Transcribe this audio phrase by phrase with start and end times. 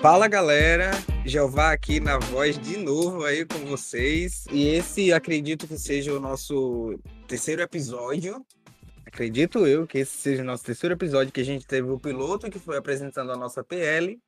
[0.00, 0.92] Fala galera,
[1.26, 4.46] Jeová aqui na voz de novo aí com vocês.
[4.50, 6.98] E esse acredito que seja o nosso
[7.28, 8.42] terceiro episódio.
[9.04, 12.48] Acredito eu que esse seja o nosso terceiro episódio que a gente teve o piloto
[12.48, 14.18] que foi apresentando a nossa PL.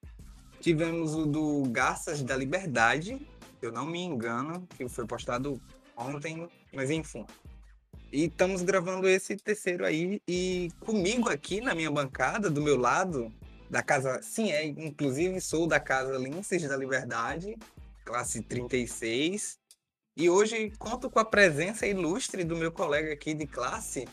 [0.60, 3.26] Tivemos o do Garças da Liberdade,
[3.58, 5.58] se eu não me engano, que foi postado
[5.96, 7.24] ontem, mas enfim.
[8.12, 10.20] E estamos gravando esse terceiro aí.
[10.28, 13.32] E comigo aqui na minha bancada, do meu lado,
[13.72, 14.20] da casa.
[14.22, 17.56] Sim, é, inclusive sou da casa Linces da Liberdade,
[18.04, 19.58] classe 36.
[20.14, 24.06] E hoje conto com a presença ilustre do meu colega aqui de classe.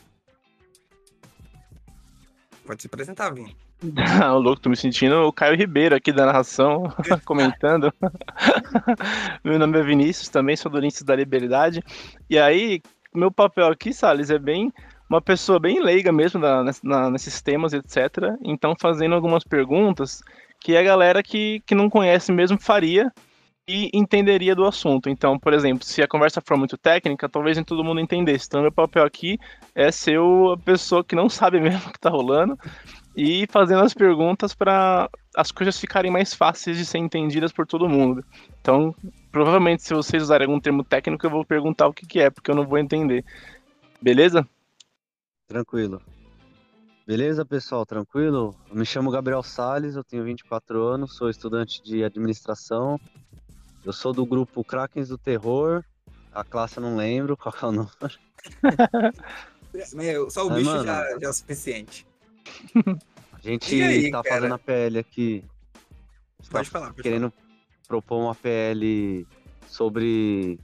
[2.64, 3.54] Pode se apresentar, Vinho.
[4.34, 6.84] o louco, tô me sentindo o Caio Ribeiro aqui da narração,
[7.26, 7.92] comentando.
[9.44, 11.82] meu nome é Vinícius, também sou do Linces da Liberdade.
[12.30, 12.80] E aí,
[13.14, 14.72] meu papel aqui, Salles, é bem
[15.10, 18.36] uma pessoa bem leiga mesmo na, na, nesses temas, etc.
[18.44, 20.22] Então, fazendo algumas perguntas
[20.60, 23.12] que a galera que, que não conhece mesmo faria
[23.66, 25.10] e entenderia do assunto.
[25.10, 28.46] Então, por exemplo, se a conversa for muito técnica, talvez nem todo mundo entendesse.
[28.46, 29.36] Então, meu papel aqui
[29.74, 32.56] é ser a pessoa que não sabe mesmo o que está rolando
[33.16, 37.88] e fazendo as perguntas para as coisas ficarem mais fáceis de ser entendidas por todo
[37.88, 38.24] mundo.
[38.60, 38.94] Então,
[39.32, 42.50] provavelmente, se vocês usarem algum termo técnico, eu vou perguntar o que, que é, porque
[42.50, 43.24] eu não vou entender.
[44.00, 44.46] Beleza?
[45.50, 46.00] Tranquilo.
[47.04, 47.84] Beleza, pessoal?
[47.84, 48.54] Tranquilo?
[48.68, 53.00] Eu me chamo Gabriel Sales, eu tenho 24 anos, sou estudante de administração.
[53.84, 55.82] Eu sou do grupo Krakens do Terror.
[56.32, 57.90] A classe eu não lembro qual é o nome.
[59.92, 62.06] Meu, só o Mas, bicho mano, já, já, é o suficiente.
[63.32, 64.36] A gente aí, tá cara?
[64.36, 65.44] fazendo a PL aqui.
[66.48, 67.88] Pode tá falar, pode querendo falar.
[67.88, 69.26] propor uma PL
[69.66, 70.60] sobre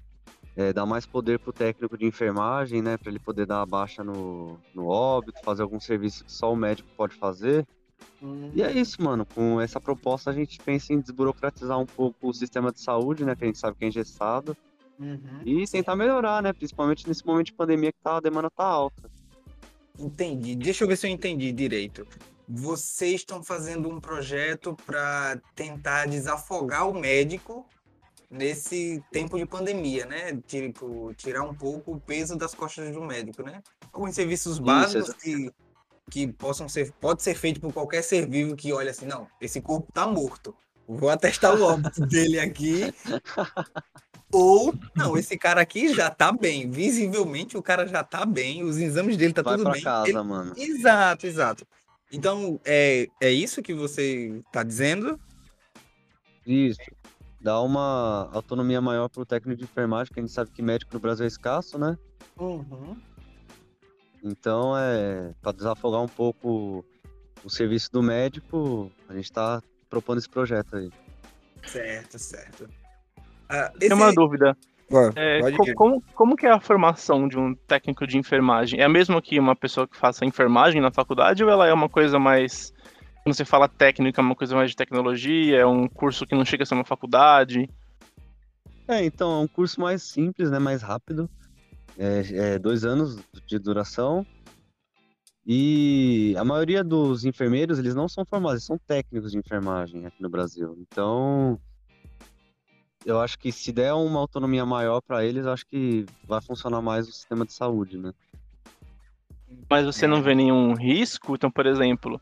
[0.56, 2.96] é, dar mais poder pro técnico de enfermagem, né?
[2.96, 6.56] Para ele poder dar a baixa no, no óbito, fazer algum serviço que só o
[6.56, 7.66] médico pode fazer.
[8.22, 8.50] Uhum.
[8.54, 9.26] E é isso, mano.
[9.26, 13.36] Com essa proposta a gente pensa em desburocratizar um pouco o sistema de saúde, né?
[13.36, 14.56] Que a gente sabe que é engessado.
[14.98, 15.42] Uhum.
[15.44, 16.54] E tentar melhorar, né?
[16.54, 19.10] Principalmente nesse momento de pandemia que tá, a demanda tá alta.
[19.98, 20.56] Entendi.
[20.56, 22.06] Deixa eu ver se eu entendi direito.
[22.48, 27.66] Vocês estão fazendo um projeto para tentar desafogar o médico
[28.30, 30.38] nesse tempo de pandemia, né?
[30.46, 33.62] Tipo, tirar um pouco o peso das costas do médico, né?
[33.92, 35.52] Alguns serviços básicos Isso, que,
[36.10, 39.60] que possam ser, pode ser feito por qualquer ser vivo que olha assim, não, esse
[39.60, 40.54] corpo tá morto.
[40.88, 42.92] Vou atestar o óbito dele aqui.
[44.32, 46.70] Ou, não, esse cara aqui já tá bem.
[46.70, 49.82] Visivelmente o cara já tá bem, os exames dele tá Vai tudo pra bem.
[49.82, 50.22] casa, Ele...
[50.22, 50.52] mano.
[50.56, 51.66] Exato, exato.
[52.12, 55.18] Então, é, é isso que você tá dizendo?
[56.46, 56.78] Isso.
[57.46, 60.98] Dá uma autonomia maior pro técnico de enfermagem, que a gente sabe que médico no
[60.98, 61.96] Brasil é escasso, né?
[62.36, 62.96] Uhum.
[64.20, 66.84] Então, é, para desafogar um pouco
[67.44, 70.90] o serviço do médico, a gente tá propondo esse projeto aí.
[71.64, 72.68] Certo, certo.
[73.48, 73.90] Ah, esse...
[73.90, 74.56] Tem uma dúvida.
[75.14, 78.80] é, co como, como que é a formação de um técnico de enfermagem?
[78.80, 81.88] É a mesma que uma pessoa que faça enfermagem na faculdade ou ela é uma
[81.88, 82.74] coisa mais.
[83.26, 85.58] Quando você fala técnica, é uma coisa mais de tecnologia?
[85.58, 87.68] É um curso que não chega a ser uma faculdade?
[88.86, 90.60] É, então, é um curso mais simples, né?
[90.60, 91.28] Mais rápido.
[91.98, 94.24] É, é dois anos de duração.
[95.44, 100.22] E a maioria dos enfermeiros, eles não são formados, eles são técnicos de enfermagem aqui
[100.22, 100.78] no Brasil.
[100.78, 101.58] Então,
[103.04, 107.08] eu acho que se der uma autonomia maior para eles, acho que vai funcionar mais
[107.08, 108.12] o sistema de saúde, né?
[109.68, 111.34] Mas você não vê nenhum risco?
[111.34, 112.20] Então, por exemplo,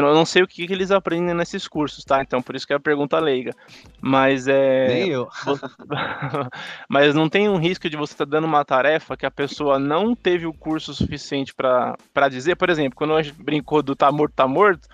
[0.00, 2.20] eu não sei o que, que eles aprendem nesses cursos, tá?
[2.20, 3.52] Então, por isso que é a pergunta leiga.
[4.00, 4.88] Mas é.
[4.88, 5.28] Nem eu.
[6.88, 9.78] Mas não tem um risco de você estar tá dando uma tarefa que a pessoa
[9.78, 12.56] não teve o curso suficiente para dizer?
[12.56, 14.88] Por exemplo, quando a gente brincou do tá morto, tá morto,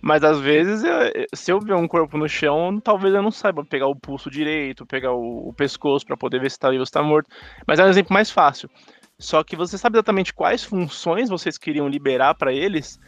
[0.00, 0.82] mas às vezes,
[1.34, 4.86] se eu ver um corpo no chão, talvez eu não saiba pegar o pulso direito,
[4.86, 7.28] pegar o, o pescoço para poder ver se está vivo ou se está morto.
[7.66, 8.70] Mas é um exemplo mais fácil.
[9.18, 12.98] Só que você sabe exatamente quais funções vocês queriam liberar para eles,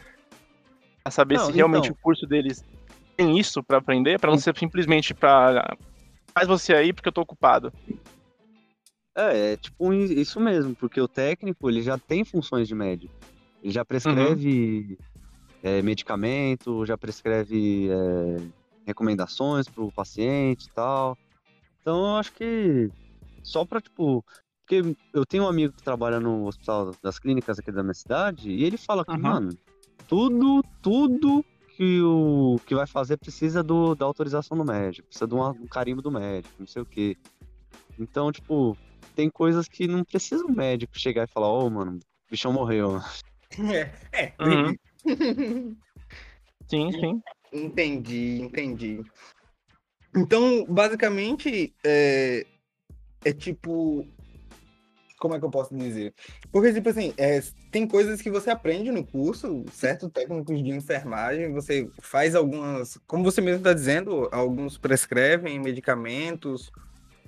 [1.09, 1.97] a saber não, se realmente então...
[1.99, 2.63] o curso deles
[3.17, 5.75] tem isso para aprender, para não ser simplesmente para
[6.33, 7.73] faz você aí porque eu tô ocupado.
[9.15, 13.13] É, é tipo isso mesmo, porque o técnico ele já tem funções de médico.
[13.61, 15.09] Ele já prescreve uhum
[15.63, 18.37] é, medicamento, já prescreve é,
[18.85, 21.17] recomendações para o paciente e tal.
[21.81, 22.89] Então eu acho que
[23.43, 24.23] só para tipo.
[24.65, 28.51] Porque eu tenho um amigo que trabalha no hospital das clínicas aqui da minha cidade
[28.51, 29.19] e ele fala que, uhum.
[29.19, 29.57] mano,
[30.09, 31.45] tudo, tudo
[31.77, 35.67] que o que vai fazer precisa do, da autorização do médico, precisa de um, um
[35.67, 37.15] carimbo do médico, não sei o quê.
[37.97, 38.77] Então, tipo,
[39.15, 42.51] tem coisas que não precisa o médico chegar e falar, ô, oh, mano, o bichão
[42.51, 42.99] morreu.
[43.57, 44.33] É, é.
[44.39, 45.75] Uhum.
[46.69, 47.21] sim, sim.
[47.51, 49.01] Entendi, entendi.
[50.15, 52.45] Então, basicamente, é,
[53.25, 54.07] é tipo.
[55.19, 56.13] Como é que eu posso dizer?
[56.49, 60.09] Porque, tipo assim, é, tem coisas que você aprende no curso, certo?
[60.09, 62.97] Técnicos de enfermagem, você faz algumas.
[63.05, 66.71] Como você mesmo está dizendo, alguns prescrevem medicamentos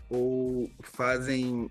[0.09, 1.69] ou fazem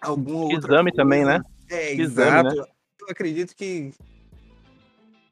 [0.00, 0.52] algum.
[0.52, 1.40] Exame também, né?
[1.70, 2.70] É, Exame, exato.
[3.00, 3.94] Eu acredito que,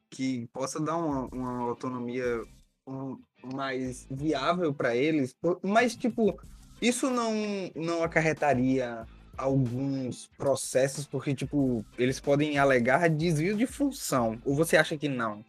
[0.09, 2.41] que possa dar uma, uma autonomia
[2.87, 3.19] um,
[3.53, 6.39] mais viável para eles, mas, tipo,
[6.81, 7.33] isso não,
[7.75, 9.05] não acarretaria
[9.37, 15.43] alguns processos, porque, tipo, eles podem alegar desvio de função, ou você acha que não?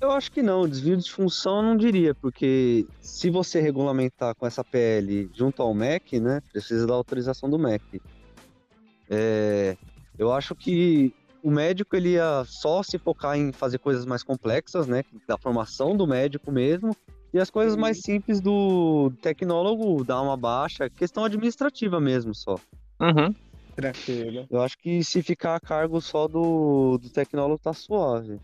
[0.00, 4.46] Eu acho que não, desvio de função eu não diria, porque se você regulamentar com
[4.46, 8.00] essa PL junto ao MEC, né, precisa da autorização do MEC.
[9.10, 9.76] É,
[10.18, 14.86] eu acho que o médico ele ia só se focar em fazer coisas mais complexas,
[14.86, 16.96] né, da formação do médico mesmo,
[17.32, 22.56] e as coisas mais simples do tecnólogo dar uma baixa, questão administrativa mesmo só.
[23.00, 23.34] Uhum.
[23.76, 24.46] Tranquilo.
[24.50, 28.38] Eu acho que se ficar a cargo só do, do tecnólogo tá suave.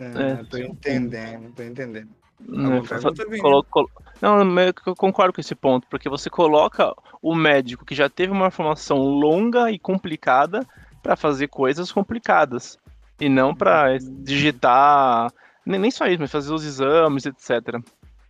[0.00, 2.08] Ah, É, tô entendendo, tô entendendo.
[2.40, 3.40] Né, pergunta, Vini?
[3.42, 3.90] colo- colo-
[4.22, 4.40] Não,
[4.86, 8.98] eu concordo com esse ponto, porque você coloca o médico que já teve uma formação
[8.98, 10.64] longa e complicada
[11.02, 12.78] para fazer coisas complicadas
[13.20, 15.32] e não para digitar,
[15.76, 17.74] nem, só isso, mas fazer os exames, etc.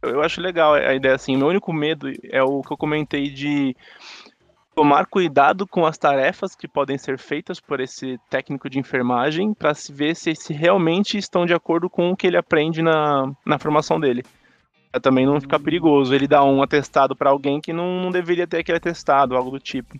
[0.02, 1.36] Eu, eu acho legal a ideia assim.
[1.36, 3.76] Meu único medo é o que eu comentei de
[4.74, 9.74] tomar cuidado com as tarefas que podem ser feitas por esse técnico de enfermagem para
[9.74, 13.58] se ver se, se realmente estão de acordo com o que ele aprende na, na
[13.58, 14.24] formação dele.
[14.90, 18.46] Pra também não ficar perigoso ele dar um atestado para alguém que não, não deveria
[18.46, 19.98] ter aquele atestado, algo do tipo.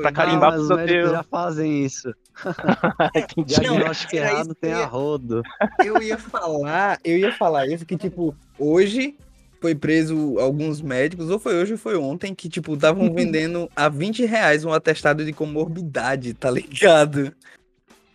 [0.00, 0.76] Pra carimbar mas ter.
[0.76, 2.14] médicos já fazem isso.
[3.46, 5.42] Diagnóstico errado tem eu a ia- rodo.
[5.84, 9.16] Eu ia falar, eu ia falar isso que, tipo, hoje
[9.60, 13.88] foi preso alguns médicos, ou foi hoje ou foi ontem, que, tipo, estavam vendendo a
[13.88, 17.32] 20 reais um atestado de comorbidade, tá ligado?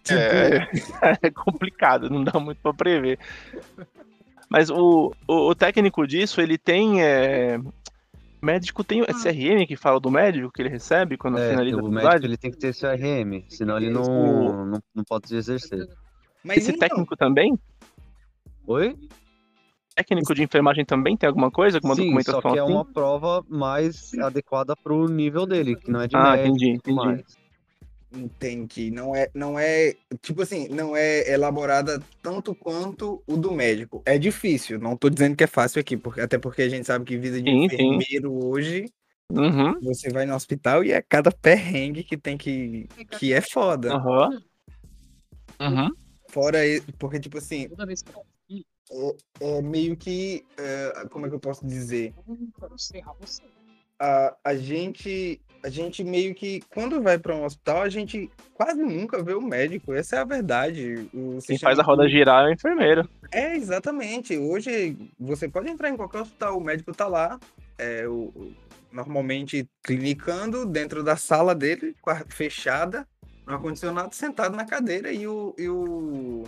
[0.04, 0.68] Tipo, É,
[1.22, 3.20] é complicado, não dá muito pra prever.
[4.50, 7.04] Mas o, o, o técnico disso, ele tem.
[7.04, 7.60] É...
[8.42, 11.84] Médico tem o CRM que fala do médico que ele recebe quando É, finaliza a
[11.84, 12.26] o médico faculdade?
[12.28, 15.88] ele tem que ter seu RM, senão ele O- não, não, não pode exercer.
[16.44, 17.58] mas Esse então, técnico também?
[18.68, 18.96] Oi?
[19.96, 21.78] Técnico de enfermagem também tem alguma coisa?
[21.78, 22.72] Alguma Sim, documentação só que é assim?
[22.72, 26.78] uma prova mais adequada pro nível dele, que não é de Ah, médico entendi, e
[26.78, 27.08] tudo entendi.
[27.08, 27.47] mais.
[28.12, 28.90] Entendi.
[28.90, 34.02] Não é, não é, tipo assim, não é elaborada tanto quanto o do médico.
[34.06, 37.06] É difícil, não tô dizendo que é fácil aqui, porque, até porque a gente sabe
[37.06, 37.76] que vida de Sim, sim.
[37.76, 38.86] enfermeiro hoje,
[39.30, 43.94] Uhum, você vai no hospital e é cada perrengue que tem que, que é foda.
[43.94, 44.42] aham.
[45.60, 45.90] Uhum.
[46.30, 46.60] Fora,
[46.98, 47.68] porque, tipo assim,
[48.50, 48.66] ir,
[49.42, 52.14] é meio que, é, como é que eu posso dizer?
[54.00, 58.82] A, a gente, a gente meio que, quando vai para um hospital, a gente quase
[58.82, 61.10] nunca vê o médico, essa é a verdade.
[61.14, 63.08] O Quem faz a roda girar é o enfermeiro.
[63.34, 64.38] É, exatamente.
[64.38, 67.38] Hoje você pode entrar em qualquer hospital, o médico tá lá,
[67.78, 68.54] é, o,
[68.94, 71.94] normalmente clinicando dentro da sala dele,
[72.30, 73.06] fechada,
[73.46, 76.44] no ar-condicionado, sentado na cadeira, e o, e o,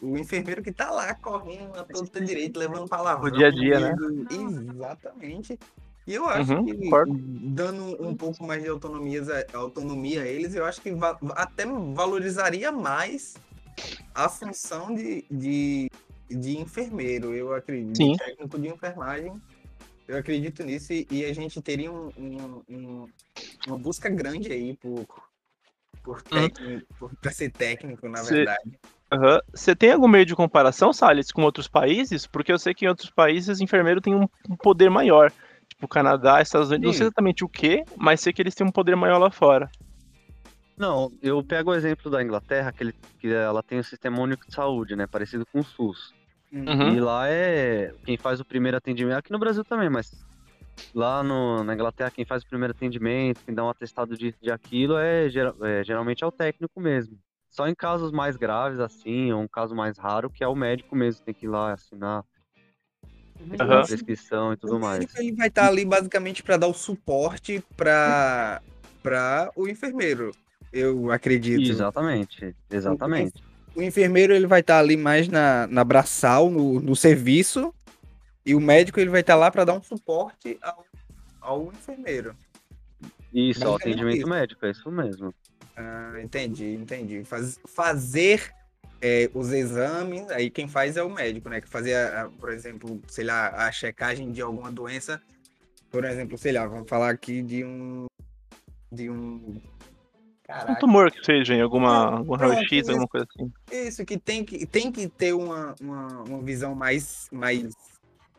[0.00, 3.26] o enfermeiro que tá lá correndo a todo direito, levando palavrão.
[3.26, 3.96] O dia a dia, né?
[4.30, 5.58] Exatamente.
[6.08, 6.74] E eu acho Uhum, que
[7.50, 9.22] dando um pouco mais de autonomia,
[9.52, 13.36] autonomia a eles, eu acho que va- até valorizaria mais
[14.14, 15.90] a função de, de,
[16.30, 18.16] de enfermeiro, eu acredito, Sim.
[18.16, 19.38] técnico de enfermagem.
[20.08, 23.08] Eu acredito nisso e, e a gente teria um, um- um-
[23.66, 25.04] uma busca grande aí por,
[26.02, 28.78] por técnico, por, ser técnico, na Cê- verdade.
[29.52, 32.26] Você tem algum meio de comparação, Salles, com outros países?
[32.26, 35.30] Porque eu sei que em outros países enfermeiro tem um, um poder maior.
[35.78, 37.04] Tipo, Canadá, Estados Unidos, não sei Sim.
[37.04, 39.70] exatamente o que, mas sei que eles têm um poder maior lá fora.
[40.76, 44.44] Não, eu pego o exemplo da Inglaterra, que, ele, que ela tem um sistema único
[44.44, 45.06] de saúde, né?
[45.06, 46.12] Parecido com o SUS.
[46.52, 46.94] Uhum.
[46.94, 50.10] E lá é quem faz o primeiro atendimento, aqui no Brasil também, mas
[50.92, 54.50] lá no, na Inglaterra quem faz o primeiro atendimento, quem dá um atestado de, de
[54.50, 57.16] aquilo é, é, geralmente é o técnico mesmo.
[57.48, 60.96] Só em casos mais graves assim, ou um caso mais raro, que é o médico
[60.96, 62.24] mesmo, tem que ir lá assinar
[63.58, 65.00] A prescrição e tudo o mais.
[65.00, 68.60] médico ele vai estar ali basicamente para dar o suporte para
[69.02, 70.32] para o enfermeiro,
[70.72, 71.70] eu acredito.
[71.70, 73.42] Exatamente, exatamente.
[73.74, 77.72] O enfermeiro ele vai estar ali mais na, na braçal, no, no serviço,
[78.44, 80.84] e o médico ele vai estar lá para dar um suporte ao,
[81.40, 82.34] ao enfermeiro.
[83.32, 84.28] Isso, é o Basicamente atendimento isso.
[84.28, 85.34] médico, é isso mesmo.
[85.76, 87.24] Ah, entendi, entendi.
[87.24, 88.52] Faz, fazer
[89.00, 91.60] é, os exames, aí quem faz é o médico, né?
[91.60, 95.20] Que fazia, a- por exemplo, sei lá, a checagem de alguma doença.
[95.90, 98.06] Por exemplo, sei lá, vamos falar aqui de um.
[98.92, 99.14] De um.
[99.14, 99.60] Um
[100.42, 100.80] Caraca.
[100.80, 103.52] tumor que seja, em alguma, É, algum pronto, raio-x, alguma coisa assim.
[103.70, 107.70] Isso, que tem que, tem que ter uma, uma, uma visão mais, mais,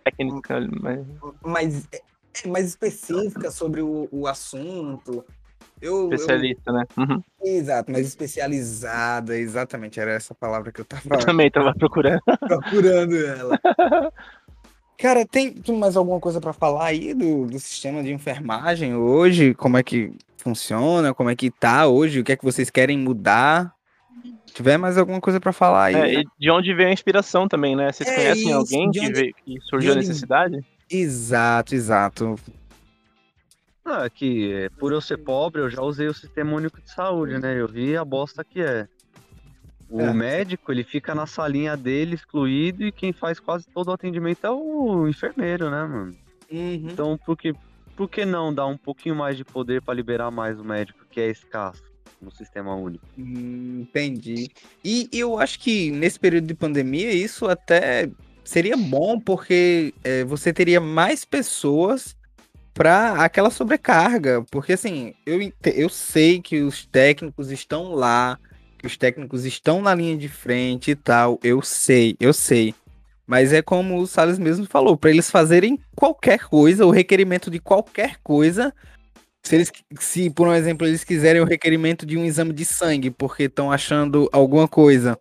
[0.03, 1.05] Técnica, mas...
[1.43, 2.01] mais, é,
[2.47, 5.23] mais específica sobre o, o assunto.
[5.81, 6.83] Eu, eu- especialista, né?
[6.97, 7.23] Uhum.
[7.43, 12.21] exato, mais especializada, exatamente, era essa palavra que eu tava Eu também tava procurando.
[12.47, 13.59] procurando ela.
[14.97, 19.53] Cara, tem, mais alguma coisa pra falar aí do, do sistema de enfermagem hoje?
[19.53, 21.13] Como é que funciona?
[21.13, 22.19] Como é que tá hoje?
[22.19, 23.73] O que é que vocês querem mudar?
[24.45, 25.95] Se tiver mais alguma coisa pra falar aí?
[25.95, 26.13] É, né?
[26.21, 27.91] e de onde vem a inspiração também, né?
[27.93, 30.59] Vocês É conhecem isso, alguém de que, onde- veio, que surgiu a onde- necessidade?
[30.91, 32.35] Exato, exato.
[33.91, 37.39] Ah, que é, por eu ser pobre, eu já usei o sistema único de saúde,
[37.39, 37.59] né?
[37.59, 38.87] Eu vi a bosta que é.
[39.89, 40.13] O É.
[40.13, 44.51] médico, ele fica na salinha dele, excluído, e quem faz quase todo o atendimento é
[44.51, 46.15] o enfermeiro, né, mano?
[46.51, 46.89] Uhum.
[46.91, 47.51] Então, por que,
[47.95, 51.19] por que não dar um pouquinho mais de poder para liberar mais o médico, que
[51.19, 51.81] é escasso
[52.21, 53.03] no sistema único?
[53.17, 54.51] Hum, entendi.
[54.85, 58.07] E eu acho que nesse período de pandemia isso até
[58.43, 62.15] seria bom, porque é, você teria mais pessoas
[62.73, 64.43] para aquela sobrecarga.
[64.51, 68.39] Porque assim, eu, eu sei que os técnicos estão lá,
[68.77, 71.39] que os técnicos estão na linha de frente e tal.
[71.43, 72.73] Eu sei, eu sei.
[73.27, 77.59] Mas é como o Salles mesmo falou, para eles fazerem qualquer coisa, o requerimento de
[77.59, 78.73] qualquer coisa,
[79.43, 83.11] se eles, se por um exemplo eles quiserem o requerimento de um exame de sangue
[83.11, 85.15] porque estão achando alguma coisa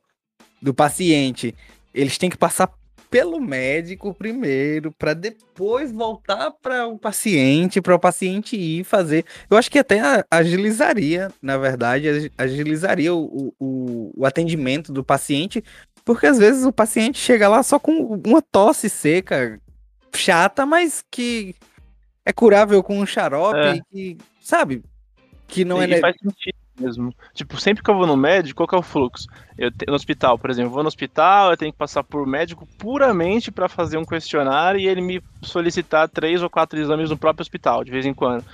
[0.60, 1.54] do paciente,
[1.92, 2.70] eles têm que passar
[3.10, 9.24] pelo médico primeiro para depois voltar para o paciente, para o paciente ir fazer.
[9.50, 10.00] Eu acho que até
[10.30, 15.62] agilizaria, na verdade, agi- agilizaria o, o, o atendimento do paciente,
[16.04, 19.60] porque às vezes o paciente chega lá só com uma tosse seca,
[20.14, 21.54] chata, mas que
[22.24, 23.74] é curável com um xarope, É.
[23.76, 24.82] e que, sabe?
[25.46, 26.00] Que não e, é.
[26.00, 27.14] faz sentido mesmo.
[27.34, 29.26] Tipo, sempre que eu vou no médico, qual que é o fluxo?
[29.56, 32.26] Eu te- no hospital, por exemplo, eu vou no hospital, eu tenho que passar por
[32.26, 37.16] médico puramente para fazer um questionário e ele me solicitar três ou quatro exames no
[37.18, 38.44] próprio hospital, de vez em quando.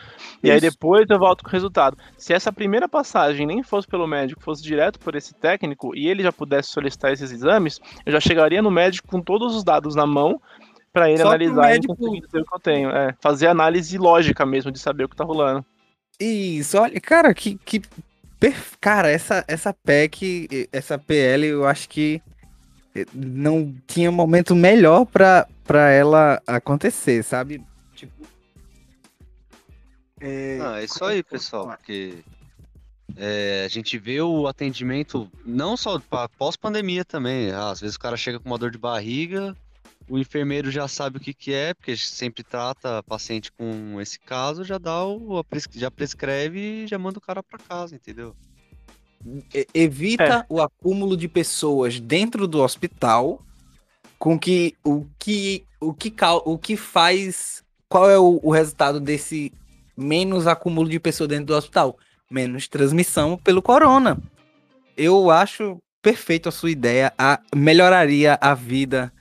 [0.42, 1.96] E aí depois eu volto com o resultado.
[2.18, 6.22] Se essa primeira passagem nem fosse pelo médico, fosse direto por esse técnico e ele
[6.22, 10.06] já pudesse solicitar esses exames, eu já chegaria no médico com todos os dados na
[10.06, 10.40] mão
[10.92, 12.90] para ele Só analisar médico- e conseguir dizer o que eu tenho.
[12.90, 15.64] É, fazer análise lógica mesmo de saber o que tá rolando.
[16.20, 17.56] Isso, olha, cara, que.
[17.64, 17.82] que
[18.52, 22.20] perf- Cara, essa, essa PEC, essa PL, eu acho que
[22.94, 27.62] eh, não tinha momento melhor pra, pra ela acontecer, sabe?
[27.94, 28.26] Tipo.
[30.20, 32.18] É, Ah, é isso aí, pessoal, porque
[33.16, 37.50] é, a gente vê o atendimento não só pa- pós-pandemia também.
[37.52, 39.56] Ah, às vezes o cara chega com uma dor de barriga,
[40.08, 44.64] o enfermeiro já sabe o que que é, porque sempre trata paciente com esse caso,
[44.64, 48.34] já dá o, já prescreve e já manda o cara pra casa, entendeu?
[49.72, 53.40] evita o acúmulo de pessoas dentro do hospital,
[54.18, 59.52] com que o que o que o que faz qual é o, o resultado desse
[59.96, 61.96] menos acúmulo de pessoas dentro do hospital,
[62.30, 64.18] menos transmissão pelo corona.
[64.96, 69.12] Eu acho perfeito a sua ideia, a, melhoraria a vida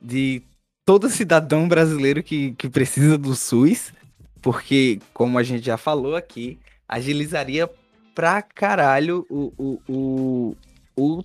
[0.00, 0.42] de
[0.84, 3.92] todo cidadão brasileiro que, que precisa do SUS,
[4.40, 7.68] porque como a gente já falou aqui, agilizaria
[8.14, 10.56] pra caralho o, o, o,
[10.96, 11.22] o-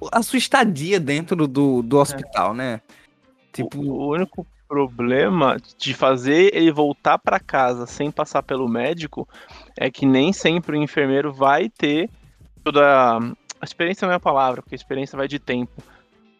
[0.00, 2.80] o- a sua estadia dentro do, do hospital, né?
[3.52, 9.28] Tipo, O único problema de fazer ele voltar para casa sem passar pelo médico
[9.78, 12.08] é que nem sempre o enfermeiro vai ter
[12.64, 13.18] toda a
[13.60, 15.70] a experiência não é a palavra, porque a experiência vai de tempo.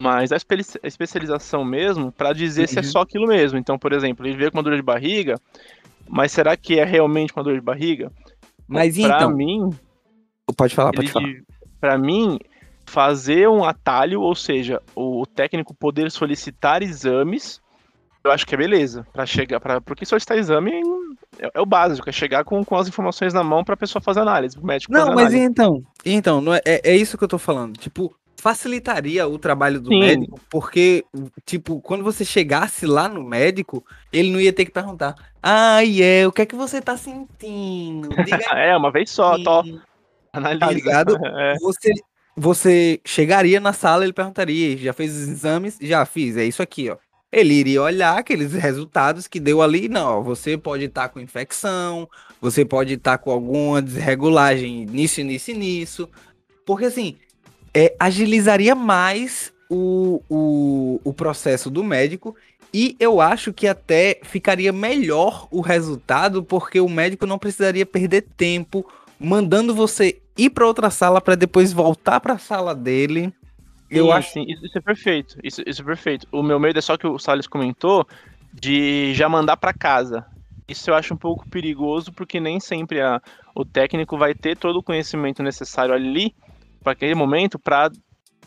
[0.02, 2.88] Mas a espe- a especialização mesmo para dizer se é Uhum.
[2.88, 3.56] só aquilo mesmo.
[3.56, 5.36] Então, por exemplo, ele veio com uma dor de barriga,
[6.08, 8.10] mas será que é realmente uma dor de barriga?
[8.66, 9.70] mas Pra então, mim,
[10.56, 11.28] pode falar, pode ele falar.
[11.80, 12.38] pra mim,
[12.84, 17.60] fazer um atalho, ou seja, o técnico poder solicitar exames,
[18.24, 19.06] eu acho que é beleza.
[19.12, 20.72] Para chegar, para porque solicitar exame
[21.38, 24.02] é, é o básico, é chegar com, com as informações na mão para a pessoa
[24.02, 25.44] fazer análise, o médico Não, fazer mas análise.
[25.44, 27.76] então, então, não é, é, é isso que eu tô falando.
[27.78, 30.00] Tipo, facilitaria o trabalho do Sim.
[30.00, 31.04] médico, porque,
[31.46, 36.26] tipo, quando você chegasse lá no médico, ele não ia ter que perguntar, ai, é,
[36.26, 38.08] o que é que você tá sentindo?
[38.24, 39.62] Diga É, uma vez só, aqui." tó,
[40.32, 40.58] analisa.
[40.58, 41.16] Tá ligado?
[41.24, 41.92] É, Você,
[42.36, 45.78] você chegaria na sala, ele perguntaria, já fez os exames?
[45.80, 46.96] Já fiz, é isso aqui, ó.
[47.30, 52.08] Ele iria olhar aqueles resultados que deu ali, não, ó, você pode estar com infecção,
[52.40, 56.08] você pode estar com alguma desregulagem nisso, nisso e nisso.
[56.66, 57.16] Porque assim,
[57.74, 62.36] é, agilizaria mais o, o, o processo do médico
[62.74, 68.22] e eu acho que até ficaria melhor o resultado, porque o médico não precisaria perder
[68.36, 68.86] tempo
[69.20, 73.32] mandando você ir para outra sala para depois voltar para a sala dele.
[73.90, 75.38] Eu Sim, acho sim, isso, isso é perfeito.
[75.44, 76.26] Isso, isso é perfeito.
[76.32, 78.06] O meu medo é só que o Salles comentou
[78.52, 80.24] de já mandar para casa.
[80.66, 83.20] Isso eu acho um pouco perigoso, porque nem sempre a,
[83.54, 86.34] o técnico vai ter todo o conhecimento necessário ali,
[86.82, 87.90] para aquele momento, para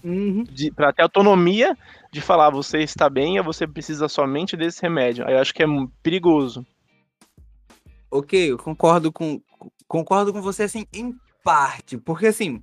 [0.05, 0.43] Uhum.
[0.75, 1.75] para ter autonomia
[2.11, 5.25] de falar você está bem ou você precisa somente desse remédio.
[5.25, 5.67] Aí eu acho que é
[6.03, 6.63] perigoso.
[8.11, 9.41] Ok, eu concordo com
[9.87, 12.61] concordo com você assim em parte, porque assim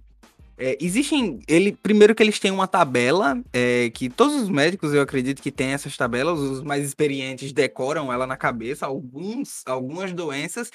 [0.57, 5.03] é, existem ele primeiro que eles têm uma tabela é, que todos os médicos eu
[5.03, 10.71] acredito que têm essas tabelas, os mais experientes decoram ela na cabeça, alguns algumas doenças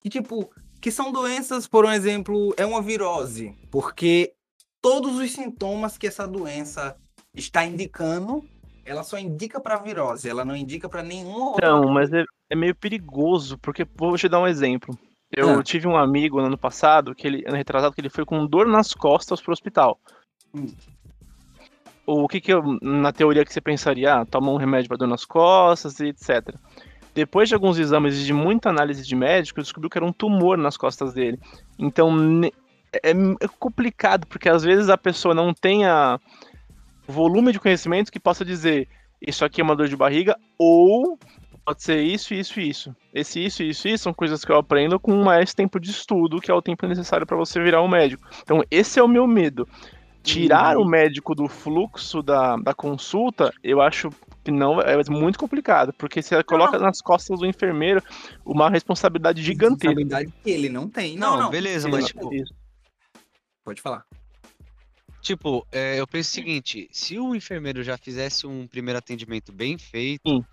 [0.00, 0.48] que tipo
[0.80, 4.32] que são doenças, por um exemplo, é uma virose, porque
[4.82, 6.96] todos os sintomas que essa doença
[7.34, 8.44] está indicando,
[8.84, 11.66] ela só indica para virose, ela não indica para nenhuma outra.
[11.66, 14.98] Então, mas é, é meio perigoso, porque vou te dar um exemplo.
[15.34, 15.62] Eu Ah.
[15.62, 18.66] tive um amigo no ano passado, que ele, ano retrasado, que ele foi com dor
[18.66, 19.98] nas costas pro hospital.
[20.52, 20.66] Hum.
[22.04, 25.08] O que que eu, na teoria que você pensaria, ah, toma um remédio para dor
[25.08, 26.54] nas costas e etc.
[27.14, 30.58] Depois de alguns exames e de muita análise de médico, descobriu que era um tumor
[30.58, 31.38] nas costas dele.
[31.78, 32.10] Então,
[32.92, 36.18] é, é complicado, porque às vezes a pessoa não tem a
[37.06, 38.88] volume de conhecimento que possa dizer
[39.20, 41.18] isso aqui é uma dor de barriga, ou
[41.64, 42.96] pode ser isso, isso e isso.
[43.14, 46.40] Esse isso, isso e isso são coisas que eu aprendo com mais tempo de estudo,
[46.40, 48.26] que é o tempo necessário para você virar um médico.
[48.42, 49.68] Então, esse é o meu medo.
[50.24, 54.08] Tirar o médico do fluxo da, da consulta, eu acho
[54.44, 58.02] que não é muito complicado, porque você coloca nas costas do enfermeiro
[58.44, 59.88] uma responsabilidade gigantesca.
[59.88, 61.16] Responsabilidade que ele não tem.
[61.16, 61.50] Não, Não, não.
[61.50, 62.54] beleza, Ele mas não- tipo, Isso.
[63.64, 64.04] Pode falar.
[65.20, 69.78] Tipo, é, eu penso o seguinte, se o enfermeiro já fizesse um primeiro atendimento bem
[69.78, 70.44] feito, Sim.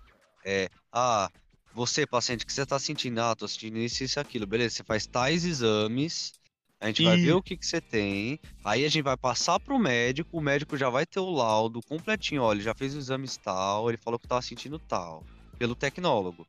[0.44, 1.28] é, ah,
[1.74, 3.20] você, paciente, o que você tá sentindo?
[3.20, 4.46] Ah, tô sentindo isso, isso e aquilo.
[4.46, 6.32] Beleza, você faz tais exames,
[6.80, 9.58] a gente vai E- ver o que que você tem, aí a gente vai passar
[9.58, 12.98] pro médico, o médico já vai ter o laudo completinho, ó, ele já fez o
[12.98, 15.24] exame tal, ele falou que tava sentindo tal,
[15.58, 16.46] pelo tecnólogo.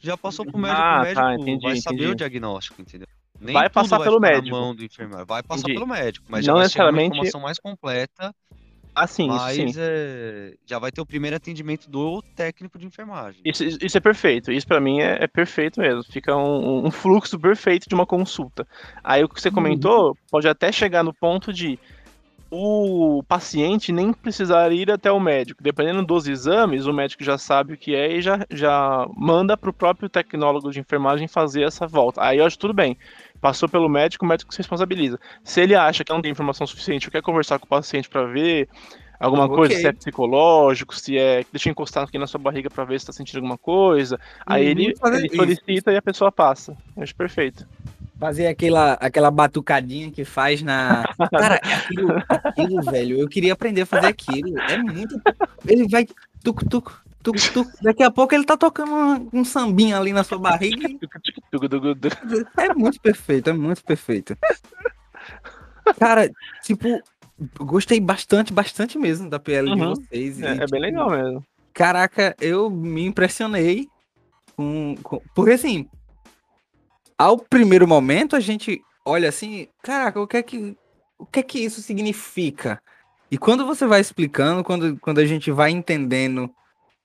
[0.00, 2.12] Já passou pro médico, Ah, o tá, médico entendi, vai saber entendi.
[2.12, 3.08] o diagnóstico, entendeu?
[3.40, 4.56] Nem Vai passar pelo ficar médico.
[4.56, 5.24] Mão do enfermeiro.
[5.26, 5.74] Vai passar Entendi.
[5.74, 8.34] pelo médico, mas já Não vai chegar uma necessariamente- informação mais completa
[8.94, 9.72] Assim, isso mas sim.
[9.78, 13.40] é, já vai ter o primeiro atendimento do técnico de enfermagem.
[13.44, 14.50] Isso, isso é perfeito.
[14.50, 16.02] Isso pra mim é, é perfeito mesmo.
[16.02, 18.66] Fica um, um fluxo perfeito de uma consulta.
[19.04, 21.78] Aí o que você comentou pode até chegar no ponto de
[22.50, 25.62] o paciente nem precisar ir até o médico.
[25.62, 29.72] Dependendo dos exames, o médico já sabe o que é e já, já manda pro
[29.72, 32.22] próprio tecnólogo de enfermagem fazer essa volta.
[32.22, 32.96] Aí eu acho tudo bem.
[33.40, 35.18] Passou pelo médico, o médico se responsabiliza.
[35.44, 38.24] Se ele acha que não tem informação suficiente ou quer conversar com o paciente pra
[38.24, 38.68] ver
[39.20, 39.54] alguma Ok.
[39.54, 41.44] coisa, se é psicológico, se é.
[41.52, 44.18] Deixa eu encostar aqui na sua barriga pra ver se tá sentindo alguma coisa.
[44.46, 46.76] Aí Uhum, ele, ele solicita e a pessoa passa.
[46.96, 47.66] Eu acho perfeito.
[48.18, 51.04] Fazer aquela, aquela batucadinha que faz na.
[51.30, 54.58] Cara, aquilo, aquilo, velho, eu queria aprender a fazer aquilo.
[54.68, 55.20] É muito.
[55.66, 56.06] Ele vai.
[56.42, 56.90] Tuc, tuc,
[57.22, 57.68] tuc, tuc.
[57.82, 60.88] Daqui a pouco ele tá tocando um, um sambinha ali na sua barriga.
[60.88, 60.98] e
[62.56, 64.36] É muito perfeito, é muito perfeito.
[65.98, 66.30] Cara,
[66.62, 67.00] tipo,
[67.60, 69.94] gostei bastante, bastante mesmo da PL de Uhum.
[69.94, 70.38] vocês.
[70.40, 71.42] e, É, é bem tipo, legal mesmo.
[71.72, 73.86] Caraca, eu me impressionei
[74.56, 75.86] com, com- Porque assim,
[77.18, 80.76] ao primeiro momento a gente olha assim, caraca, o que é que,
[81.18, 82.80] o que, é que isso significa?
[83.30, 86.50] E quando você vai explicando, quando, quando a gente vai entendendo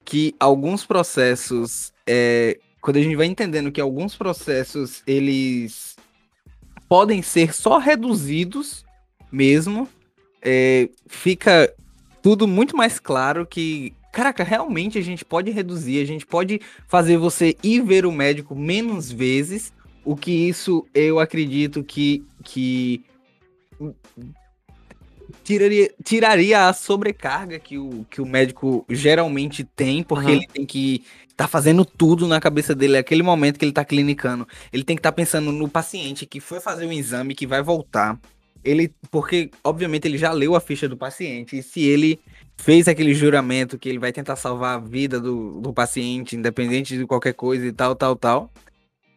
[0.05, 5.95] que alguns processos, é, quando a gente vai entendendo que alguns processos eles
[6.87, 8.85] podem ser só reduzidos
[9.31, 9.87] mesmo,
[10.41, 11.73] é, fica
[12.21, 17.17] tudo muito mais claro que, caraca, realmente a gente pode reduzir, a gente pode fazer
[17.17, 23.03] você ir ver o médico menos vezes, o que isso eu acredito que, que
[25.43, 30.33] tiraria, tiraria a sobrecarga que o, que o médico geralmente tem, porque Uhum.
[30.33, 31.03] ele tem que
[31.35, 34.47] tá fazendo tudo na cabeça dele, é aquele momento que ele tá clinicando.
[34.71, 38.19] Ele tem que estar pensando no paciente que foi fazer um exame, que vai voltar.
[38.63, 42.19] Ele, porque obviamente ele já leu a ficha do paciente, e se ele
[42.55, 47.05] fez aquele juramento que ele vai tentar salvar a vida do, do paciente, independente de
[47.05, 48.51] qualquer coisa e tal, tal, tal.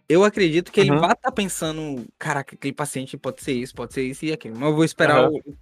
[0.08, 1.00] Eu acredito que ele Uhum.
[1.00, 4.54] vai estar pensando, caraca, aquele paciente pode ser isso, pode ser isso e aquilo.
[4.56, 5.18] Mas eu vou esperar.
[5.24, 5.30] Aham.
[5.30, 5.54] o-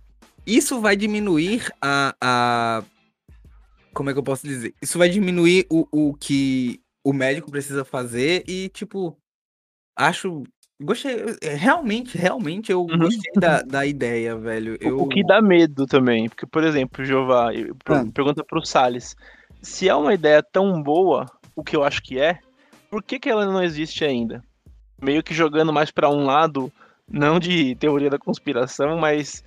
[0.47, 2.85] Isso vai diminuir a, a.
[3.95, 4.75] Como é que eu posso dizer?
[4.83, 9.17] Isso vai diminuir o, o que o médico precisa fazer e, tipo,
[9.97, 10.43] acho
[10.83, 11.17] Gostei.
[11.41, 12.99] é, Realmente, realmente eu Uhum.
[12.99, 14.77] gostei da, da ideia, velho.
[14.81, 14.99] Eu...
[14.99, 17.51] O que dá medo também, porque, por exemplo, Jeová,
[17.89, 18.05] Ah.
[18.13, 19.15] pergunta pro Salles,
[19.63, 22.41] se é uma ideia tão boa, o que eu acho que é,
[22.95, 24.41] por que, que ela não existe ainda?
[25.03, 26.73] Meio que jogando mais pra um lado,
[27.09, 29.43] não de teoria da conspiração, mas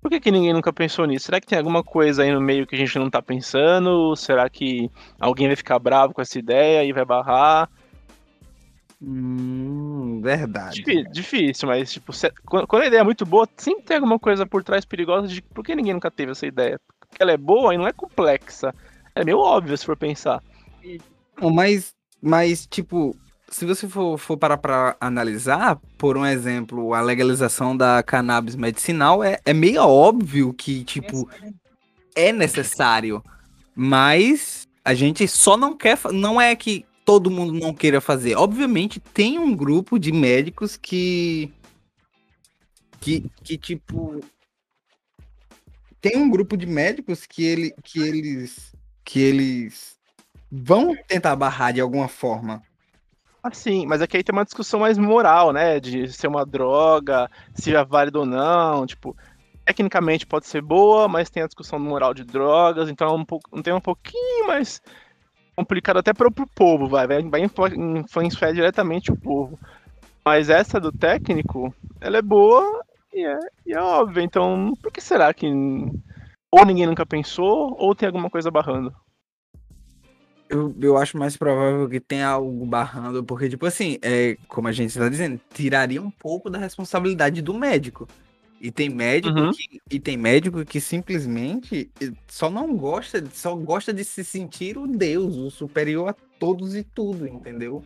[0.00, 1.26] por que, que ninguém nunca pensou nisso?
[1.26, 4.16] Será que tem alguma coisa aí no meio que a gente não tá pensando?
[4.16, 4.90] Será que
[5.20, 7.70] alguém vai ficar bravo com essa ideia e vai barrar?
[9.00, 10.82] Hum, verdade.
[10.82, 14.18] Difí- Difícil, mas tipo, se- quando quando a ideia é muito boa, sempre tem alguma
[14.18, 16.80] coisa por trás perigosa de por que ninguém nunca teve essa ideia.
[17.08, 18.74] Porque ela é boa e não é complexa.
[19.14, 20.42] É meio óbvio se for pensar.
[21.40, 23.16] Mas, mas, tipo,
[23.48, 29.24] se você for, for parar pra analisar, por um exemplo, a legalização da cannabis medicinal,
[29.24, 31.28] é, é meio óbvio que, tipo,
[32.14, 33.22] é necessário.
[33.74, 35.98] Mas a gente só não quer.
[36.12, 38.36] Não é que todo mundo não queira fazer.
[38.36, 41.52] Obviamente, tem um grupo de médicos que.
[43.00, 44.20] Que, que tipo.
[46.00, 48.72] Tem um grupo de médicos que, ele, que eles.
[49.04, 49.98] Que eles
[50.52, 52.62] vão tentar barrar de alguma forma.
[53.42, 55.80] Assim, mas aqui aí tem uma discussão mais moral, né?
[55.80, 58.86] De ser uma droga, se é válido ou não.
[58.86, 59.16] Tipo,
[59.64, 63.48] tecnicamente pode ser boa, mas tem a discussão moral de drogas, então é um, pouco,
[63.52, 64.80] um tema um pouquinho mais
[65.56, 69.58] complicado até para o povo, vai, vai, vai influ- influenciar diretamente o povo.
[70.24, 75.00] Mas essa do técnico, ela é boa e é, e é óbvia, então por que
[75.00, 75.46] será que
[76.50, 78.94] ou ninguém nunca pensou, ou tem alguma coisa barrando?
[80.52, 84.72] Eu, eu acho mais provável que tenha algo barrando, porque, tipo assim, é, como a
[84.72, 88.06] gente está dizendo, tiraria um pouco da responsabilidade do médico.
[88.60, 89.50] E tem médico Uhum.
[89.50, 94.78] que, e tem médico que simplesmente eh, só não gosta, só gosta de se sentir
[94.78, 97.82] o Deus, o superior a todos e tudo, entendeu?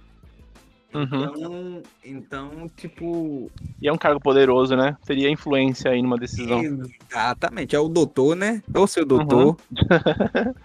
[0.92, 1.24] Uhum.
[1.24, 3.50] Então, então, tipo,
[3.81, 4.96] E é um cargo poderoso, né?
[5.07, 6.61] Teria influência aí numa decisão.
[6.62, 8.62] exatamente, é o doutor, né?
[8.74, 9.57] Ou seu doutor.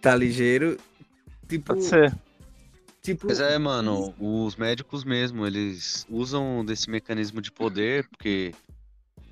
[0.00, 0.78] tá ligeiro.
[1.48, 2.14] Tipo, Pode ser.
[3.02, 8.54] tipo, Mas é, mano, os médicos mesmo, eles usam desse mecanismo de poder, porque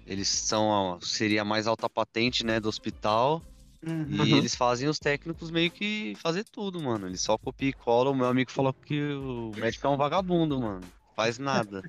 [0.07, 3.43] eles são a, seria a mais alta patente, né, do hospital,
[3.87, 4.25] uhum.
[4.25, 7.07] e eles fazem os técnicos meio que fazer tudo, mano.
[7.07, 8.13] Eles só copiam e colam.
[8.13, 10.83] O meu amigo falou que o médico é um vagabundo, mano.
[11.15, 11.83] Faz nada.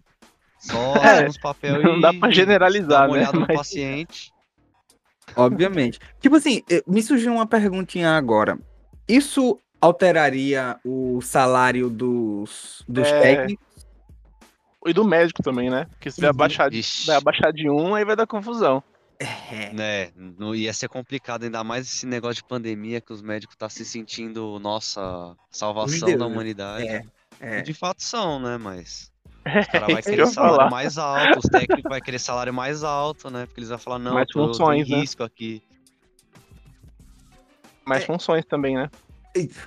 [0.60, 3.30] Só É, os papéis não e dá pra generalizar, dá uma né?
[3.32, 4.34] no paciente.
[5.36, 6.00] Obviamente.
[6.20, 8.58] Tipo assim, me surgiu uma perguntinha agora.
[9.08, 13.22] Isso alteraria o salário dos, dos É.
[13.22, 13.66] técnicos?
[14.86, 15.86] E do médico também, né?
[15.92, 16.36] Porque se vai Uhum.
[16.36, 17.06] abaixar, Vixe.
[17.08, 18.82] vai abaixar de um, aí vai dar confusão.
[19.20, 19.74] É.
[19.74, 23.68] Né, não ia ser complicado, ainda mais esse negócio de pandemia que os médicos tá
[23.68, 26.88] se sentindo nossa salvação da humanidade.
[26.88, 27.04] É.
[27.40, 27.62] É.
[27.62, 28.58] De fato são, né?
[28.58, 29.12] Mas
[29.62, 30.70] os caras vai querer salário falar.
[30.72, 33.46] mais alto, os técnicos vai querer salário mais alto, né?
[33.48, 34.98] Porque eles vão falar, não, Mais tô funções, né?
[34.98, 35.62] risco aqui.
[37.86, 38.06] Mais É.
[38.06, 38.90] funções também, né?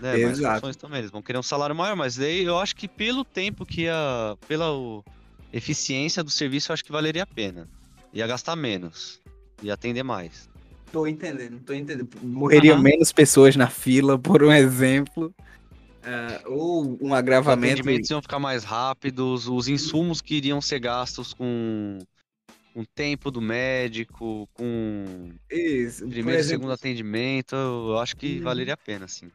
[0.00, 0.60] Né, mais Exato.
[0.60, 0.98] funções também.
[1.00, 4.36] Eles vão querer um salário maior, mas daí eu acho que pelo tempo que ia.
[4.48, 5.04] pela o-
[5.52, 7.68] eficiência do serviço, eu acho que valeria a pena.
[8.12, 9.20] Ia gastar menos.
[9.62, 10.48] Ia atender mais.
[10.92, 12.08] Tô entendendo, tô entendendo.
[12.22, 15.32] Morreriam menos pessoas na fila, por um exemplo.
[16.02, 17.80] Ah, ou um Os agravamento.
[17.80, 21.98] atendimentos iam ficar mais rápidos, os insumos que iriam ser gastos com
[22.72, 28.44] com o tempo do médico, com Isso, primeiro e segundo atendimento, eu acho que Uhum.
[28.44, 29.28] valeria a pena, sim.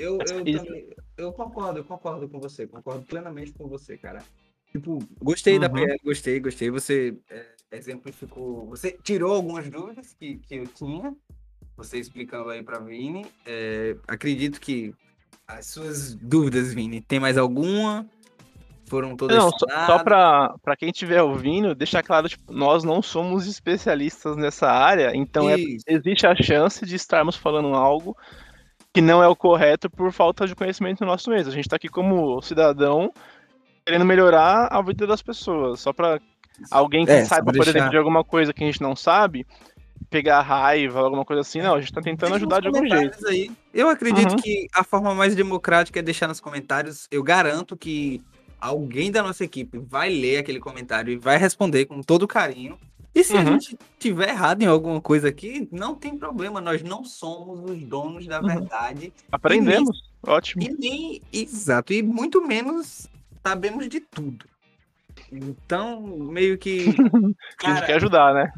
[0.00, 0.64] Eu, eu, Isso.
[0.64, 4.24] também, eu concordo, eu concordo com você, concordo plenamente com você, cara.
[4.72, 5.74] Tipo, gostei da Uhum.
[5.74, 6.70] PL, gostei, gostei.
[6.70, 11.14] Você é, exemplificou, você tirou algumas dúvidas que, que eu tinha,
[11.76, 13.26] você explicando aí pra Vini.
[13.44, 14.94] É, acredito que
[15.46, 18.06] as suas dúvidas, Vini, tem mais alguma?
[18.86, 23.02] Foram todas Não, só, só pra, pra quem estiver ouvindo, deixar claro, tipo, nós não
[23.02, 28.16] somos especialistas nessa área, então é, existe a chance de estarmos falando algo
[28.92, 31.46] que não é o correto por falta de conhecimento no nosso meio.
[31.46, 33.12] A gente tá aqui como cidadão
[33.84, 35.80] querendo melhorar a vida das pessoas.
[35.80, 36.20] Só pra
[36.70, 39.46] alguém que É, saiba, por exemplo, de alguma coisa que a gente não sabe,
[40.08, 41.60] pegar raiva, alguma coisa assim.
[41.62, 43.26] Não, a gente tá tentando Deixa ajudar de algum jeito.
[43.28, 43.50] Aí.
[43.72, 44.36] Eu acredito Uhum.
[44.36, 47.06] que a forma mais democrática é deixar nos comentários.
[47.10, 48.20] Eu garanto que
[48.60, 52.76] alguém da nossa equipe vai ler aquele comentário e vai responder com todo carinho.
[53.14, 53.46] E se a Uhum.
[53.60, 56.60] gente tiver errado em alguma coisa aqui, não tem problema.
[56.60, 58.46] Nós não somos os donos da Uhum.
[58.46, 59.12] verdade.
[59.32, 60.10] Aprendemos.
[60.22, 60.62] Ótimo.
[60.62, 61.22] E nem.
[61.32, 61.92] Exato.
[61.92, 63.08] E muito menos
[63.44, 64.44] sabemos de tudo.
[65.32, 66.84] Então, meio que.
[67.64, 68.52] A gente quer ajudar, né?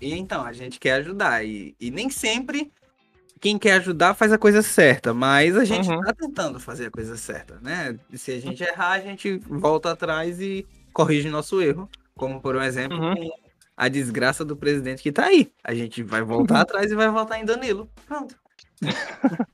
[0.00, 1.44] E então, a gente quer ajudar.
[1.44, 2.70] E, e nem sempre
[3.40, 6.00] quem quer ajudar faz a coisa certa, mas a gente Uhum.
[6.00, 7.98] tá tentando fazer a coisa certa, né?
[8.10, 11.88] E se a gente errar, a gente volta atrás e, corrige nosso erro.
[12.16, 13.14] Como, por um exemplo, Uhum.
[13.14, 13.30] com
[13.76, 15.50] a desgraça do presidente que tá aí.
[15.64, 17.88] A gente vai voltar atrás e vai votar em Danilo.
[18.06, 18.34] Pronto.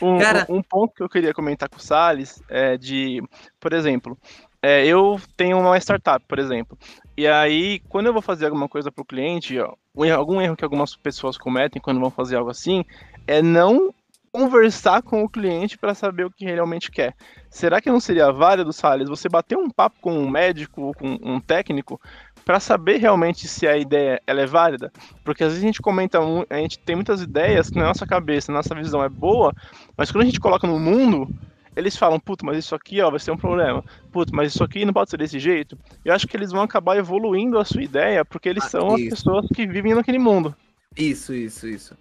[0.00, 3.22] Um, Cara- um ponto que eu queria comentar com o Salles é de,
[3.58, 4.16] por exemplo,
[4.62, 6.78] é, eu tenho uma startup, por exemplo,
[7.16, 10.56] e aí quando eu vou fazer alguma coisa para o cliente, ó, um algum erro
[10.56, 12.82] que algumas pessoas cometem quando vão fazer algo assim
[13.26, 13.92] é não
[14.32, 17.14] conversar com o cliente para saber o que realmente quer.
[17.50, 21.18] Será que não seria válido, Salles, você bater um papo com um médico ou com
[21.20, 22.00] um técnico
[22.44, 24.92] para saber realmente se a ideia ela é válida?
[25.24, 28.50] Porque às vezes a gente comenta, a gente tem muitas ideias que na nossa cabeça,
[28.52, 29.54] na nossa visão é boa,
[29.96, 31.28] mas quando a gente coloca no mundo,
[31.76, 33.84] eles falam, puto, mas isso aqui ó, vai ser um problema.
[34.10, 35.78] Puto, mas isso aqui não pode ser desse jeito.
[36.04, 39.00] Eu acho que eles vão acabar evoluindo a sua ideia, porque eles Ah, são as
[39.00, 39.10] isso.
[39.10, 40.54] pessoas que vivem naquele mundo.
[40.96, 41.96] Isso, isso, isso.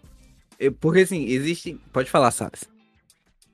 [0.60, 1.80] Eu- porque assim, existe.
[1.94, 2.68] Pode falar, Salles.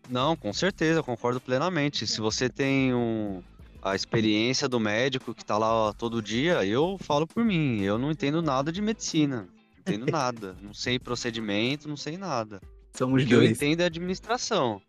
[0.09, 2.07] Não, com certeza, eu concordo plenamente.
[2.07, 3.41] Se você tem um,
[3.85, 8.09] a experiência do médico que tá lá todo dia, eu falo por mim, eu não
[8.09, 9.47] entendo nada de medicina.
[9.47, 10.55] Não entendo nada.
[10.59, 12.59] Não sei procedimento, não sei nada.
[12.97, 13.51] Somos O que eu dois.
[13.51, 14.81] entendo é administração.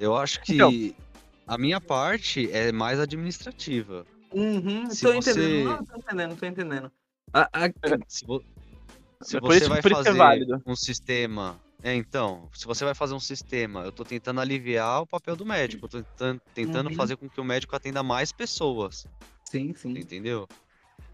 [0.00, 0.72] Eu acho que Então.
[1.46, 4.04] a minha parte é mais administrativa.
[4.32, 5.64] Uhum, Se tô você- entendendo.
[5.68, 6.92] Não, tô entendendo, tô entendendo.
[7.32, 7.70] A- a-
[8.08, 8.42] Se, vo-
[9.22, 10.60] se você vai é fazer válido.
[10.66, 11.56] um sistema.
[11.82, 15.46] É, então, se você vai fazer um sistema, eu tô tentando aliviar o papel do
[15.46, 15.84] médico.
[15.86, 16.96] Eu tô tentando, tentando Uhum.
[16.96, 19.06] fazer com que o médico atenda mais pessoas.
[19.44, 19.94] Sim, sim.
[19.96, 20.48] Entendeu?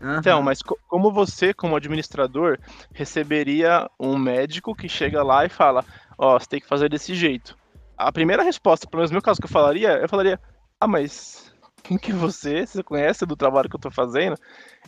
[0.00, 0.20] Aham.
[0.20, 2.58] Então, mas co- como você, como administrador,
[2.94, 5.84] receberia um médico que chega lá e fala,
[6.18, 7.56] ó, você tem que fazer desse jeito.
[7.96, 10.40] A primeira resposta, pelo menos no meu caso que eu falaria, eu falaria,
[10.80, 12.66] ah, mas quem que você?
[12.66, 14.36] Você conhece do trabalho que eu tô fazendo?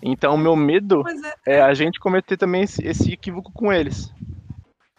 [0.03, 1.03] Então, o meu medo
[1.47, 1.57] é.
[1.59, 4.13] é a gente cometer também esse, esse equívoco com eles.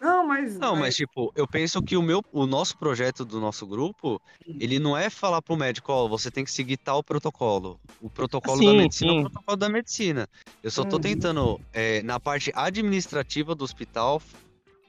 [0.00, 0.56] Não, mas.
[0.58, 4.20] Não, mas tipo, eu penso que o meu, o nosso projeto do nosso grupo,
[4.60, 7.80] ele não é falar pro médico, ó, você tem que seguir tal protocolo.
[8.00, 9.18] O protocolo da Sim, medicina é sim.
[9.18, 10.28] o protocolo da medicina.
[10.62, 11.02] Eu só tô Uhum.
[11.02, 14.22] tentando, é, na parte administrativa do hospital,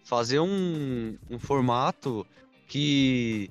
[0.04, 2.26] fazer um, um formato
[2.68, 3.50] que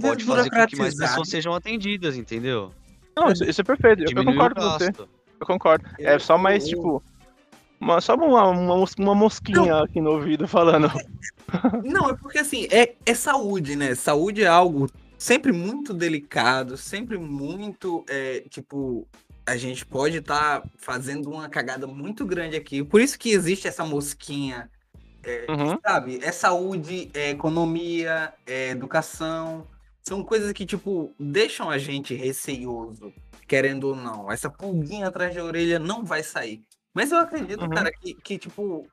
[0.00, 2.72] pode fazer com que mais pessoas sejam atendidas, entendeu?
[3.16, 4.92] Não, isso, isso é perfeito, eu, eu concordo com você,
[5.40, 5.84] eu concordo.
[5.98, 7.02] É só mais, Eu- tipo,
[7.80, 10.90] uma, só uma, uma, uma mosquinha aqui no ouvido falando.
[11.84, 13.94] Não, é porque assim, é, é saúde, né?
[13.94, 19.06] Saúde é algo sempre muito delicado, sempre muito, é, tipo,
[19.46, 22.82] a gente pode estar fazendo uma cagada muito grande aqui.
[22.82, 24.70] Por isso que existe essa mosquinha,
[25.48, 25.76] Uhum.
[25.84, 26.20] sabe?
[26.22, 29.66] É saúde, é economia, é educação.
[30.02, 33.12] São coisas que, tipo, deixam a gente receioso,
[33.48, 34.30] querendo ou não.
[34.30, 36.62] Essa pulguinha atrás da orelha não vai sair.
[36.96, 37.68] Mas eu acredito, Uhum.
[37.68, 38.86] cara, que, que tipo,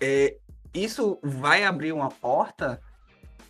[0.00, 0.36] é,
[0.72, 2.80] isso vai abrir uma porta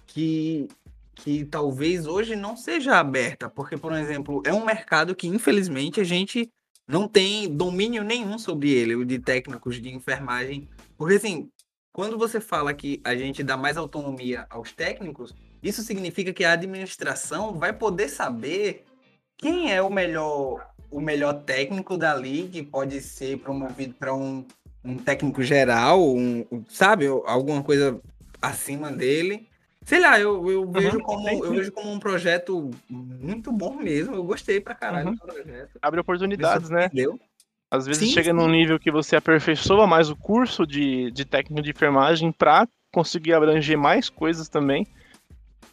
[0.07, 0.67] que,
[1.15, 6.05] que talvez hoje não seja aberta, porque, por exemplo, é um mercado que, infelizmente, a
[6.05, 6.51] gente
[6.89, 10.67] não tem domínio nenhum sobre ele, o de técnicos de enfermagem.
[10.97, 11.51] Porque, assim,
[11.93, 16.53] quando você fala que a gente dá mais autonomia aos técnicos, isso significa que a
[16.53, 18.87] administração vai poder saber
[19.37, 24.45] quem é o melhor, o melhor técnico dali, que pode ser promovido para um,
[24.85, 28.01] um técnico geral, um, sabe, alguma coisa
[28.43, 29.49] acima dele.
[29.85, 34.15] Sei lá, eu, eu vejo como sim, eu vejo como um projeto muito bom mesmo.
[34.15, 35.15] Eu gostei pra caralho Uhum.
[35.15, 35.71] do projeto.
[35.81, 36.83] Abre oportunidades, né?
[36.83, 37.19] surpreendeu.
[37.71, 38.37] Às vezes Sim, chega sim.
[38.37, 43.33] num nível que você aperfeiçoa mais o curso de, de técnico de enfermagem para conseguir
[43.33, 44.87] abranger mais coisas também.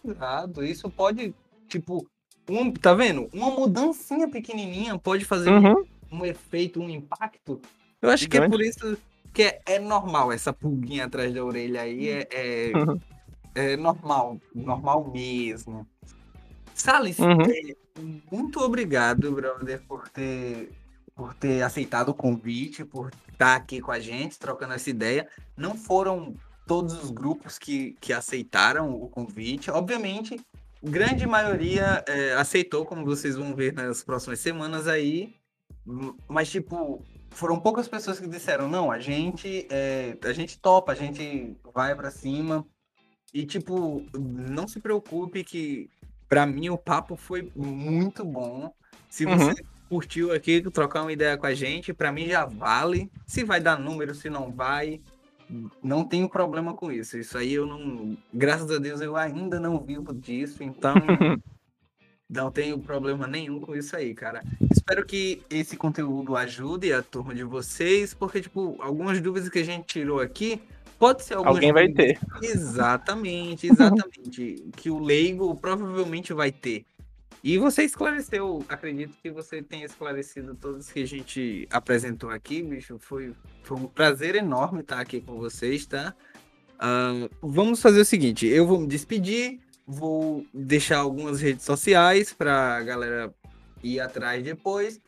[0.06, 0.64] Exato.
[0.64, 1.34] Isso pode,
[1.68, 2.08] tipo,
[2.50, 3.30] um, tá vendo?
[3.34, 5.84] Uma mudancinha pequenininha pode fazer um Uhum.
[6.12, 7.62] um efeito, um impacto.
[8.02, 8.98] Eu acho que é por isso
[9.34, 12.08] que é, é normal essa pulguinha atrás da orelha aí.
[12.10, 13.00] É, é, Uhum.
[13.56, 15.86] é normal, normal mesmo.
[16.74, 17.42] Salles, Uhum.
[17.42, 17.76] é,
[18.32, 20.70] muito obrigado, brother, por ter,
[21.16, 25.28] por ter aceitado o convite, por estar aqui com a gente, trocando essa ideia.
[25.56, 26.36] Não foram
[26.68, 29.72] todos os grupos que, que aceitaram o convite.
[29.72, 30.40] Obviamente,
[30.88, 35.34] grande maioria é, aceitou, como vocês vão ver nas próximas semanas aí.
[36.28, 40.96] Mas, tipo, foram poucas pessoas que disseram, não, a gente, é, a gente topa, a
[40.96, 42.66] gente vai pra cima.
[43.34, 45.90] E, tipo, não se preocupe que,
[46.28, 48.74] pra mim, o papo foi muito bom.
[49.10, 49.38] Se Uhum.
[49.38, 53.10] você curtiu aqui, trocar uma ideia com a gente, pra mim já vale.
[53.26, 55.02] Se vai dar número, se não vai,
[55.84, 57.18] não tenho problema com isso.
[57.18, 58.18] Isso aí eu não.
[58.34, 60.94] Graças a Deus eu ainda não vivo disso, então.
[62.30, 64.44] Não tenho problema nenhum com isso aí, cara.
[64.70, 69.64] Espero que esse conteúdo ajude a turma de vocês, porque, tipo, algumas dúvidas que a
[69.64, 70.62] gente tirou aqui,
[71.00, 72.46] pode ser algumas Alguém vai dúvidas- ter.
[72.46, 74.66] Exatamente, exatamente.
[74.76, 76.86] que o leigo provavelmente vai ter.
[77.44, 82.98] E você esclareceu, acredito que você tenha esclarecido todos que a gente apresentou aqui, bicho.
[83.00, 86.16] Foi, foi um prazer enorme estar aqui com vocês, tá?
[86.76, 92.78] Uh, vamos fazer o seguinte: eu vou me despedir, vou deixar algumas redes sociais para
[92.78, 93.34] a galera
[93.84, 95.00] ir atrás depois.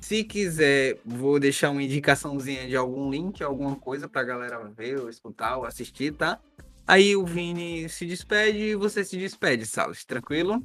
[0.00, 4.98] Se quiser, vou deixar uma indicaçãozinha de algum link, alguma coisa para a galera ver,
[4.98, 6.40] ou escutar, ou assistir, tá?
[6.86, 10.04] Aí o Vini se despede e você se despede, Salles.
[10.04, 10.62] Tranquilo?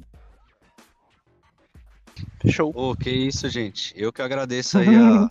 [2.74, 3.92] Ô, que isso, gente.
[3.96, 5.24] Eu que agradeço aí a,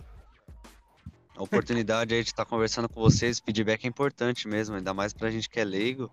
[1.36, 3.40] a oportunidade aí de estar conversando com vocês.
[3.40, 6.10] Feedback é importante mesmo, ainda mais pra gente que é leigo.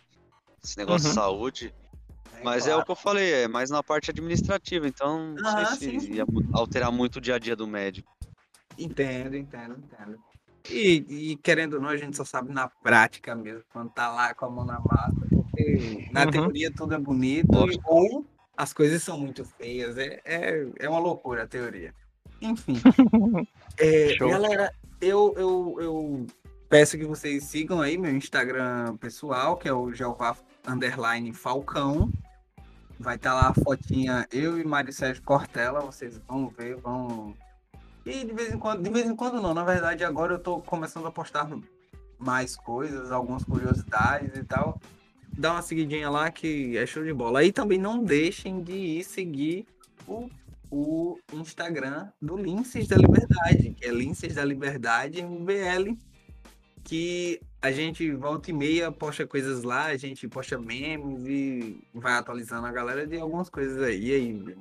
[0.64, 1.14] Esse negócio Uhum.
[1.14, 1.74] de saúde.
[2.44, 5.92] Mas é o que eu falei, é mais na parte administrativa, então não Ah, sei
[5.92, 6.14] sim, se sim.
[6.16, 8.10] ia alterar muito o dia a dia do médico.
[8.78, 10.20] Entendo, entendo, entendo.
[10.70, 14.34] E, e querendo ou não, a gente só sabe na prática mesmo, quando tá lá
[14.34, 16.32] com a mão na massa, porque na Uhum.
[16.32, 19.98] teoria tudo é bonito, e- ou as coisas são muito feias.
[19.98, 21.94] É, é, é uma loucura a teoria.
[22.42, 22.76] Enfim.
[23.80, 26.28] É, galera, eu, eu, eu
[26.70, 30.38] peço que vocês sigam aí meu Instagram pessoal, que é o Jeová
[30.68, 32.12] Underline Falcão.
[33.00, 37.36] Vai estar lá a fotinha eu e Mário Sérgio Cortella, vocês vão ver, vão.
[38.06, 40.60] E de vez em quando, de vez em quando não, na verdade agora eu tô
[40.62, 41.50] começando a postar
[42.20, 44.80] mais coisas, algumas curiosidades e tal.
[45.38, 47.40] Dá uma seguidinha lá que é show de bola.
[47.40, 49.66] Aí também não deixem de ir seguir
[50.08, 50.30] o,
[50.70, 55.98] o Instagram do Linces da Liberdade, que é Linces da Liberdade MBL,
[56.84, 62.14] que a gente volta e meia posta coisas lá, a gente posta memes e vai
[62.14, 64.10] atualizando a galera de algumas coisas aí.
[64.10, 64.58] E aí,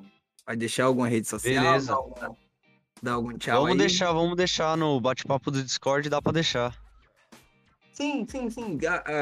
[0.46, 1.64] vai deixar alguma rede social?
[1.64, 1.96] Beleza.
[3.02, 3.78] Dar algum, tchau vamos aí?
[3.78, 6.81] deixar, vamos deixar no bate-papo do Discord, dá pra deixar.
[7.92, 8.78] Sim, sim, sim.
[8.86, 9.12] Ah, ah,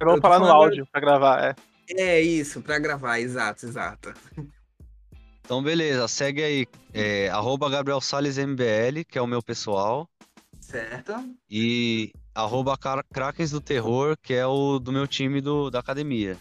[0.00, 1.54] Eu vou falar no falando- áudio pra gravar, é.
[1.92, 4.14] É isso, pra gravar, exato, exato.
[5.44, 10.08] Então, beleza, segue aí, é, arroba Gabriel Salles MBL, que é o meu pessoal,
[10.60, 11.12] Certo?
[11.50, 12.78] e arroba
[13.12, 16.36] Krakens do Terror, que é o do meu time do, da academia.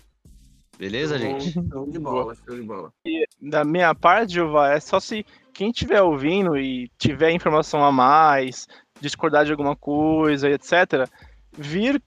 [0.78, 1.52] Beleza, gente?
[1.52, 2.94] Show de bola, show de bola.
[3.42, 8.68] Da minha parte, Jeová, é só se quem estiver ouvindo e tiver informação a mais,
[9.02, 11.10] discordar de alguma coisa, etc.,
[11.58, 12.02] vir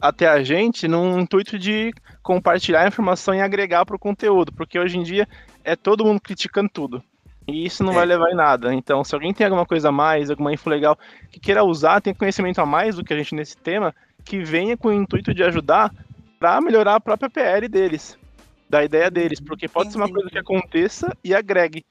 [0.00, 4.78] até a gente num intuito de compartilhar a informação e agregar para o conteúdo, porque
[4.78, 5.28] hoje em dia
[5.64, 7.02] é todo mundo criticando tudo.
[7.46, 7.96] E isso não É.
[7.96, 8.74] vai levar em nada.
[8.74, 10.98] Então, se alguém tem alguma coisa a mais, alguma info legal
[11.30, 14.76] que queira usar, tem conhecimento a mais do que a gente nesse tema, que venha
[14.76, 15.92] com o intuito de ajudar
[16.38, 18.18] para melhorar a própria PL deles,
[18.68, 21.84] da ideia deles, porque pode ser uma coisa que aconteça e agregue.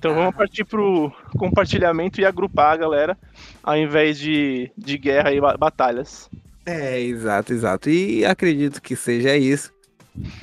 [0.00, 3.18] Então vamos partir pro compartilhamento e agrupar a galera,
[3.62, 6.30] ao invés de, de guerra e ba- batalhas.
[6.64, 7.90] É, exato, exato.
[7.90, 9.70] E acredito que seja isso.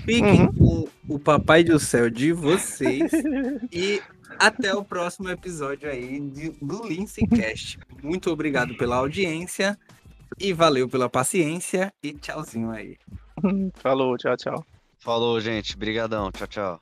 [0.05, 3.11] Fiquem com o Papai do Céu de vocês.
[3.73, 3.99] e
[4.37, 6.19] até o próximo episódio aí
[6.61, 7.79] do Lindsay Cast.
[8.03, 9.75] Muito obrigado pela audiência.
[10.39, 11.91] E valeu pela paciência.
[12.03, 12.95] E tchauzinho aí.
[13.73, 14.65] Falou, tchau, tchau.
[14.99, 15.75] Falou, gente.
[15.75, 16.31] Brigadão.
[16.31, 16.81] Tchau, tchau.